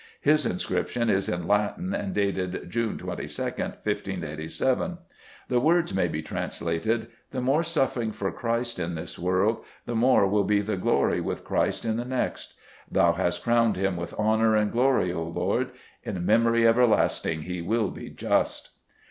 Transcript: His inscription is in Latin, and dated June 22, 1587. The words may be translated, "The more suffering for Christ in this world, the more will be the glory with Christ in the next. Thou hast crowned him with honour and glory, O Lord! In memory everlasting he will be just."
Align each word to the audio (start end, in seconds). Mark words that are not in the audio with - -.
His 0.21 0.47
inscription 0.47 1.11
is 1.11 1.29
in 1.29 1.47
Latin, 1.47 1.93
and 1.93 2.11
dated 2.15 2.67
June 2.71 2.97
22, 2.97 3.43
1587. 3.83 4.97
The 5.47 5.59
words 5.59 5.93
may 5.93 6.07
be 6.07 6.23
translated, 6.23 7.05
"The 7.29 7.39
more 7.41 7.61
suffering 7.61 8.11
for 8.11 8.31
Christ 8.31 8.79
in 8.79 8.95
this 8.95 9.19
world, 9.19 9.63
the 9.85 9.93
more 9.93 10.25
will 10.25 10.43
be 10.43 10.59
the 10.61 10.75
glory 10.75 11.21
with 11.21 11.43
Christ 11.45 11.85
in 11.85 11.97
the 11.97 12.03
next. 12.05 12.55
Thou 12.91 13.13
hast 13.13 13.43
crowned 13.43 13.75
him 13.77 13.95
with 13.95 14.15
honour 14.15 14.55
and 14.55 14.71
glory, 14.71 15.13
O 15.13 15.21
Lord! 15.21 15.69
In 16.01 16.25
memory 16.25 16.67
everlasting 16.67 17.43
he 17.43 17.61
will 17.61 17.91
be 17.91 18.09
just." 18.09 18.71